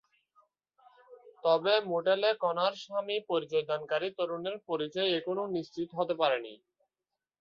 তবে 1.43 1.73
মোটেলে 1.89 2.29
কণার 2.43 2.73
স্বামী 2.83 3.17
পরিচয়দানকারী 3.29 4.07
তরুণের 4.17 4.55
পরিচয় 4.69 5.09
এখনো 5.17 5.43
নিশ্চিত 5.55 5.89
হতে 5.97 6.13
পারেনি 6.21 6.53
পুলিশ। 6.53 6.69